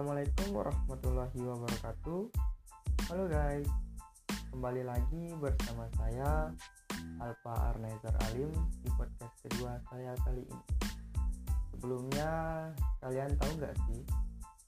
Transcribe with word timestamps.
Assalamualaikum 0.00 0.48
warahmatullahi 0.56 1.40
wabarakatuh. 1.44 2.20
Halo 3.12 3.24
guys. 3.28 3.68
Kembali 4.48 4.80
lagi 4.80 5.28
bersama 5.36 5.84
saya 6.00 6.48
Alfa 7.20 7.52
Arnezer 7.68 8.16
Alim 8.32 8.48
Di 8.80 8.88
podcast 8.96 9.36
kedua 9.44 9.76
saya 9.92 10.16
kali 10.24 10.40
ini. 10.40 10.64
Sebelumnya 11.68 12.32
Kalian 13.04 13.28
tahu 13.36 13.52
nggak 13.60 13.76
sih 13.92 14.00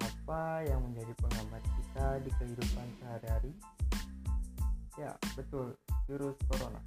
Apa 0.00 0.64
yang 0.64 0.80
menjadi 0.88 1.12
penghambat 1.20 1.60
kita 1.76 2.06
Di 2.24 2.30
kehidupan 2.40 2.88
sehari-hari? 2.96 3.52
Ya 4.96 5.12
betul 5.36 5.76
Virus 6.08 6.40
Corona. 6.48 6.80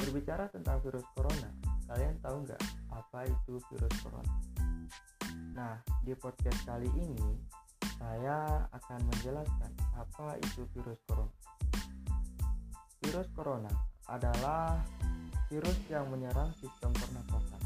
Berbicara 0.00 0.48
tentang 0.48 0.80
virus 0.80 1.04
Corona 1.12 1.52
Kalian 1.92 2.16
tahu 2.24 2.40
nggak 2.48 2.62
Apa 2.88 3.28
itu 3.28 3.60
virus 3.68 3.92
Corona 4.00 4.32
di 6.04 6.12
podcast 6.12 6.68
kali 6.68 6.92
ini 7.00 7.32
saya 7.96 8.68
akan 8.76 9.00
menjelaskan 9.08 9.72
apa 9.96 10.36
itu 10.36 10.68
virus 10.76 11.00
corona. 11.08 11.32
Virus 13.00 13.28
corona 13.32 13.72
adalah 14.12 14.84
virus 15.48 15.80
yang 15.88 16.04
menyerang 16.12 16.52
sistem 16.60 16.92
pernapasan. 16.92 17.62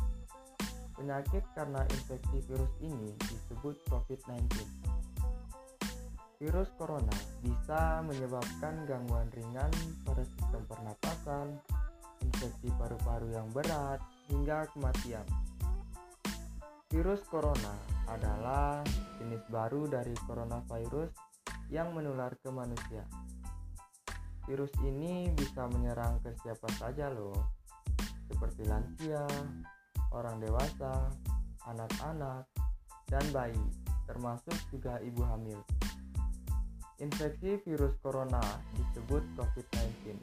Penyakit 0.95 1.43
karena 1.59 1.83
infeksi 1.91 2.39
virus 2.47 2.71
ini 2.79 3.11
disebut 3.27 3.75
COVID-19. 3.91 4.47
Virus 6.39 6.71
corona 6.79 7.19
bisa 7.43 8.07
menyebabkan 8.07 8.87
gangguan 8.87 9.27
ringan 9.35 9.75
pada 10.07 10.23
sistem 10.23 10.63
pernapasan, 10.71 11.59
infeksi 12.23 12.71
paru-paru 12.79 13.35
yang 13.35 13.51
berat, 13.51 13.99
hingga 14.31 14.71
kematian. 14.71 15.27
Virus 16.87 17.27
corona 17.27 17.98
adalah 18.09 18.81
jenis 19.21 19.43
baru 19.53 19.85
dari 19.89 20.15
coronavirus 20.25 21.13
yang 21.69 21.93
menular 21.93 22.33
ke 22.41 22.49
manusia. 22.49 23.05
Virus 24.49 24.73
ini 24.81 25.29
bisa 25.37 25.69
menyerang 25.69 26.17
ke 26.25 26.33
siapa 26.41 26.69
saja 26.81 27.13
loh, 27.13 27.37
seperti 28.33 28.65
lansia, 28.65 29.29
orang 30.17 30.41
dewasa, 30.41 31.13
anak-anak, 31.69 32.49
dan 33.13 33.25
bayi, 33.29 33.61
termasuk 34.09 34.57
juga 34.73 34.97
ibu 35.05 35.21
hamil. 35.29 35.61
Infeksi 36.99 37.61
virus 37.63 37.95
corona 38.01 38.41
disebut 38.75 39.23
COVID-19 39.37 40.17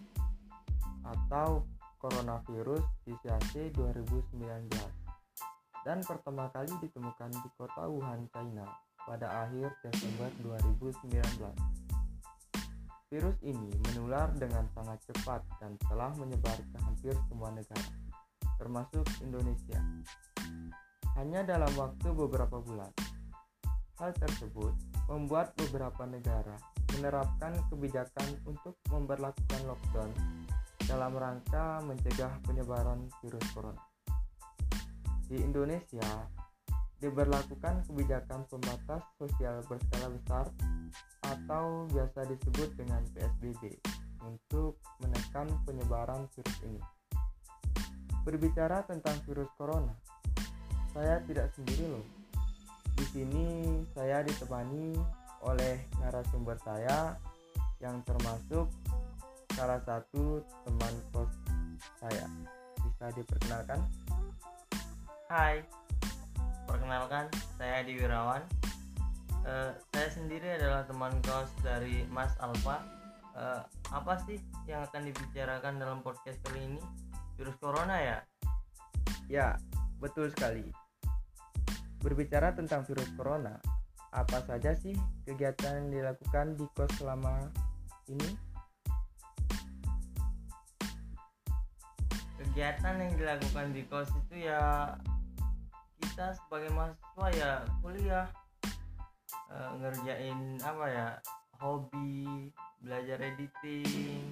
atau 1.05 1.63
coronavirus 2.01 2.83
disease 3.05 3.69
2019 3.77 5.04
dan 5.85 6.01
pertama 6.01 6.49
kali 6.49 6.73
ditemukan 6.81 7.29
di 7.29 7.49
kota 7.61 7.85
Wuhan, 7.85 8.25
China 8.33 8.65
pada 9.05 9.45
akhir 9.45 9.69
Desember 9.85 10.33
2019. 10.41 11.13
Virus 13.13 13.37
ini 13.45 13.69
menular 13.85 14.33
dengan 14.33 14.65
sangat 14.73 14.97
cepat 15.05 15.45
dan 15.61 15.77
telah 15.85 16.09
menyebar 16.17 16.57
ke 16.57 16.77
hampir 16.81 17.13
semua 17.29 17.53
negara, 17.53 17.93
termasuk 18.57 19.05
Indonesia. 19.21 19.77
Hanya 21.21 21.45
dalam 21.45 21.69
waktu 21.77 22.09
beberapa 22.17 22.57
bulan. 22.65 22.89
Hal 24.01 24.11
tersebut 24.17 24.73
membuat 25.07 25.53
beberapa 25.55 26.03
negara 26.09 26.57
menerapkan 26.97 27.55
kebijakan 27.69 28.41
untuk 28.49 28.75
memperlakukan 28.89 29.61
lockdown 29.69 30.11
dalam 30.89 31.13
rangka 31.13 31.79
mencegah 31.85 32.33
penyebaran 32.43 33.07
virus 33.23 33.45
corona 33.53 33.94
di 35.25 35.41
Indonesia 35.41 36.29
diberlakukan 37.01 37.85
kebijakan 37.89 38.47
pembatas 38.47 39.03
sosial 39.19 39.59
berskala 39.67 40.07
besar 40.15 40.45
atau 41.25 41.85
biasa 41.91 42.23
disebut 42.29 42.69
dengan 42.77 43.01
PSBB 43.13 43.77
untuk 44.25 44.79
menekan 45.03 45.49
penyebaran 45.65 46.25
virus 46.33 46.57
ini. 46.65 46.81
Berbicara 48.25 48.81
tentang 48.89 49.21
virus 49.29 49.49
corona, 49.53 49.93
saya 50.93 51.21
tidak 51.29 51.53
sendiri 51.53 51.93
loh. 51.93 52.05
Di 52.95 53.05
sini 53.11 53.45
saya 53.93 54.23
ditemani 54.23 54.97
oleh 55.45 55.85
narasumber 56.01 56.57
saya 56.63 57.13
yang 57.83 58.01
termasuk 58.07 58.71
salah 59.53 59.83
satu 59.83 60.41
teman 60.65 60.95
kos 61.11 61.31
saya. 61.99 62.25
Bisa 62.81 63.11
diperkenalkan? 63.13 63.83
Hai, 65.25 65.57
perkenalkan 66.69 67.25
saya 67.57 67.81
Adi 67.81 67.97
Wirawan. 67.97 68.45
Uh, 69.41 69.73
saya 69.89 70.13
sendiri 70.13 70.53
adalah 70.53 70.85
teman 70.85 71.17
kos 71.25 71.49
dari 71.65 72.05
Mas 72.13 72.37
Alfa. 72.37 72.85
Uh, 73.33 73.65
apa 73.89 74.21
sih 74.29 74.37
yang 74.69 74.85
akan 74.85 75.09
dibicarakan 75.09 75.81
dalam 75.81 76.05
podcast 76.05 76.37
kali 76.45 76.69
ini? 76.69 76.81
Virus 77.41 77.57
corona 77.57 77.97
ya? 77.97 78.17
Ya, 79.25 79.57
betul 79.97 80.29
sekali. 80.29 80.61
Berbicara 82.05 82.53
tentang 82.53 82.85
virus 82.85 83.09
corona, 83.17 83.57
apa 84.13 84.45
saja 84.45 84.77
sih 84.77 84.93
kegiatan 85.25 85.81
yang 85.81 85.89
dilakukan 85.89 86.53
di 86.53 86.69
kos 86.77 87.01
selama 87.01 87.49
ini? 88.13 88.29
Kegiatan 92.37 92.93
yang 93.01 93.13
dilakukan 93.17 93.73
di 93.73 93.81
kos 93.89 94.13
itu 94.13 94.45
ya 94.45 94.93
kita 96.15 96.31
sebagai 96.31 96.71
mahasiswa 96.71 97.27
ya 97.35 97.51
kuliah 97.83 98.27
e, 99.51 99.55
ngerjain 99.83 100.39
apa 100.63 100.85
ya 100.87 101.07
hobi 101.59 102.47
belajar 102.79 103.19
editing 103.19 104.23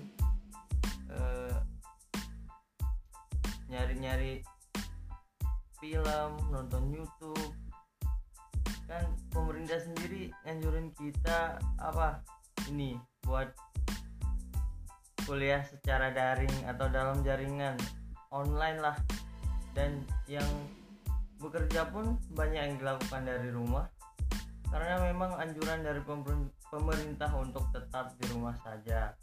nyari 3.68 4.00
nyari-nyari 4.00 4.34
film 5.84 6.32
nonton 6.56 6.88
YouTube. 6.88 7.52
Kan 8.88 9.04
pemerintah 9.36 9.84
sendiri 9.84 10.32
nganjurin 10.48 10.88
kita 10.96 11.60
apa 11.84 12.24
ini 12.72 12.96
buat 13.28 13.52
kuliah 15.28 15.60
secara 15.68 16.16
daring 16.16 16.64
atau 16.64 16.88
dalam 16.88 17.20
jaringan 17.28 17.76
online 18.32 18.80
lah. 18.80 18.96
Dan 19.76 20.00
yang 20.32 20.48
bekerja 21.44 21.92
pun 21.92 22.16
banyak 22.32 22.62
yang 22.72 22.76
dilakukan 22.80 23.28
dari 23.28 23.52
rumah 23.52 23.92
karena 24.72 25.06
memang 25.12 25.38
anjuran 25.38 25.86
dari 25.86 26.02
pemerintah 26.72 27.30
untuk 27.38 27.68
tetap 27.70 28.16
di 28.18 28.26
rumah 28.34 28.58
saja. 28.64 29.14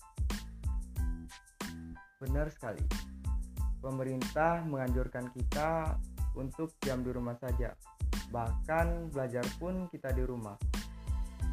Benar 2.23 2.47
sekali. 2.53 2.85
Pemerintah 3.81 4.63
menganjurkan 4.63 5.33
kita 5.35 5.99
untuk 6.39 6.77
diam 6.79 7.03
di 7.03 7.11
rumah 7.11 7.35
saja. 7.41 7.75
Bahkan 8.31 9.11
belajar 9.11 9.43
pun 9.59 9.91
kita 9.91 10.15
di 10.15 10.23
rumah. 10.23 10.55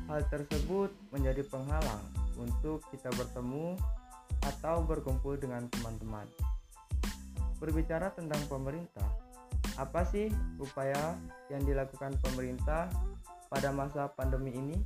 Hal 0.06 0.30
tersebut 0.30 0.94
menjadi 1.10 1.42
penghalang 1.50 2.06
untuk 2.38 2.86
kita 2.94 3.10
bertemu 3.18 3.74
atau 4.46 4.86
berkumpul 4.86 5.42
dengan 5.42 5.66
teman-teman. 5.74 6.30
Berbicara 7.58 8.14
tentang 8.14 8.46
pemerintah, 8.46 9.10
apa 9.78 10.02
sih 10.10 10.34
upaya 10.58 11.14
yang 11.54 11.62
dilakukan 11.62 12.18
pemerintah 12.26 12.90
pada 13.46 13.70
masa 13.70 14.10
pandemi 14.18 14.50
ini? 14.58 14.78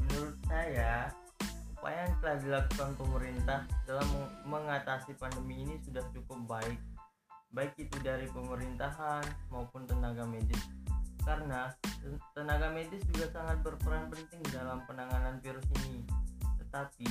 Menurut 0.00 0.40
saya, 0.48 1.12
upaya 1.76 2.08
yang 2.08 2.16
telah 2.24 2.36
dilakukan 2.40 2.90
pemerintah 2.96 3.68
dalam 3.84 4.08
mengatasi 4.48 5.12
pandemi 5.20 5.68
ini 5.68 5.76
sudah 5.84 6.00
cukup 6.16 6.40
baik, 6.48 6.80
baik 7.52 7.76
itu 7.76 7.96
dari 8.00 8.24
pemerintahan 8.32 9.22
maupun 9.52 9.84
tenaga 9.84 10.24
medis. 10.24 10.64
Karena 11.20 11.68
tenaga 12.32 12.72
medis 12.72 13.04
juga 13.12 13.28
sangat 13.36 13.60
berperan 13.60 14.08
penting 14.08 14.40
dalam 14.48 14.80
penanganan 14.88 15.36
virus 15.44 15.68
ini. 15.84 16.00
Tetapi 16.56 17.08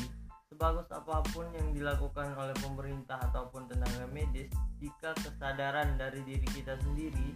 sebagus 0.49 0.89
apa 0.89 1.21
pun 1.29 1.45
yang 1.53 1.69
dilakukan 1.69 2.33
oleh 2.33 2.57
pemerintah 2.57 3.21
ataupun 3.29 3.69
tenaga 3.69 4.09
medis 4.09 4.49
jika 4.79 5.11
kesadaran 5.19 5.99
dari 5.99 6.23
diri 6.23 6.47
kita 6.47 6.79
sendiri 6.79 7.35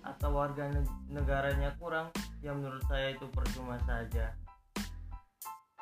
atau 0.00 0.32
warga 0.32 0.72
negaranya 1.12 1.76
kurang 1.76 2.08
ya 2.40 2.56
menurut 2.56 2.80
saya 2.88 3.12
itu 3.12 3.28
percuma 3.28 3.76
saja. 3.84 4.32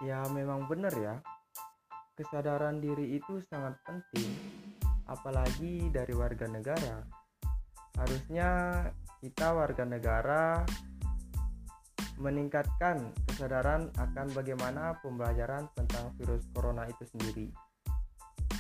Ya 0.03 0.19
memang 0.35 0.67
benar 0.67 0.91
ya. 0.99 1.23
Kesadaran 2.19 2.83
diri 2.83 3.19
itu 3.19 3.39
sangat 3.47 3.79
penting 3.87 4.31
apalagi 5.07 5.91
dari 5.95 6.15
warga 6.15 6.51
negara. 6.51 7.07
Harusnya 7.95 8.49
kita 9.23 9.55
warga 9.55 9.87
negara 9.87 10.67
meningkatkan 12.19 13.11
kesadaran 13.27 13.91
akan 13.99 14.27
bagaimana 14.35 14.99
pembelajaran 15.03 15.67
tentang 15.75 16.15
virus 16.19 16.47
corona 16.55 16.87
itu 16.87 17.03
sendiri. 17.11 17.51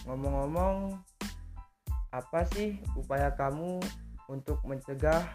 Ngomong-ngomong, 0.04 1.00
apa 2.14 2.46
sih 2.54 2.78
upaya 2.94 3.34
kamu 3.34 3.82
untuk 4.30 4.62
mencegah 4.62 5.26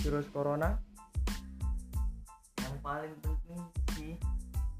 virus 0.00 0.24
corona? 0.32 0.80
Yang 2.64 2.76
paling 2.80 3.14
penting 3.20 3.60
sih 3.92 4.12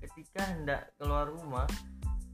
ketika 0.01 0.49
hendak 0.49 0.89
keluar 0.97 1.29
rumah 1.29 1.69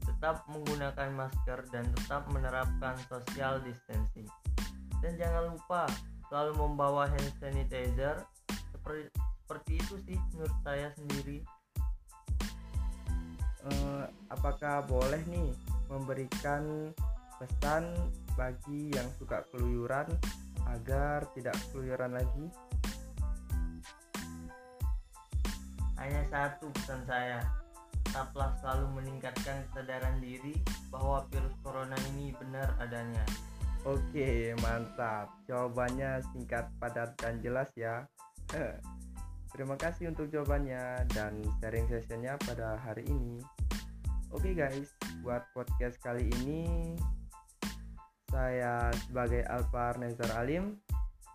tetap 0.07 0.47
menggunakan 0.47 1.11
masker 1.11 1.67
dan 1.75 1.83
tetap 1.99 2.23
menerapkan 2.31 2.95
social 3.11 3.59
distancing. 3.67 4.25
Dan 5.03 5.19
jangan 5.19 5.51
lupa 5.51 5.91
selalu 6.31 6.55
membawa 6.55 7.11
hand 7.11 7.35
sanitizer 7.43 8.23
seperti, 8.71 9.11
seperti 9.43 9.71
itu 9.83 9.95
sih 10.07 10.17
menurut 10.31 10.57
saya 10.63 10.87
sendiri. 10.95 11.43
Eh, 13.65 14.05
apakah 14.31 14.85
boleh 14.87 15.19
nih 15.27 15.51
memberikan 15.91 16.93
pesan 17.39 17.95
bagi 18.35 18.91
yang 18.91 19.07
suka 19.19 19.43
keluyuran 19.51 20.07
agar 20.71 21.27
tidak 21.35 21.55
keluyuran 21.71 22.15
lagi? 22.15 22.45
Hanya 25.95 26.21
satu 26.29 26.69
pesan 26.75 27.01
saya, 27.07 27.39
tetaplah 28.03 28.51
selalu 28.61 29.01
meningkatkan 29.01 29.63
kesadaran 29.71 30.19
diri 30.19 30.55
bahwa 30.91 31.23
virus 31.31 31.55
corona 31.63 31.97
ini 32.13 32.35
benar 32.35 32.75
adanya. 32.79 33.23
Oke, 33.85 34.57
mantap. 34.65 35.29
Jawabannya 35.45 36.23
singkat, 36.33 36.67
padat, 36.81 37.13
dan 37.21 37.37
jelas 37.39 37.69
ya. 37.77 38.09
Terima 39.55 39.79
kasih 39.79 40.11
untuk 40.11 40.27
jawabannya 40.27 41.07
dan 41.15 41.39
sharing 41.63 41.87
sessionnya 41.87 42.35
pada 42.43 42.75
hari 42.81 43.07
ini. 43.07 43.39
Oke 44.35 44.51
guys, 44.51 44.91
buat 45.23 45.47
podcast 45.55 45.95
kali 46.03 46.27
ini 46.43 46.91
saya 48.35 48.91
sebagai 49.07 49.47
Alpar 49.47 49.95
Nezar 49.95 50.27
Alim 50.35 50.75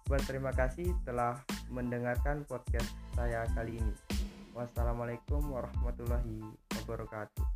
berterima 0.05 0.53
kasih 0.53 0.93
telah 1.09 1.41
mendengarkan 1.73 2.45
podcast 2.45 2.93
saya 3.17 3.49
kali 3.57 3.81
ini. 3.81 3.95
Wassalamualaikum 4.53 5.41
warahmatullahi 5.49 6.45
wabarakatuh. 6.77 7.50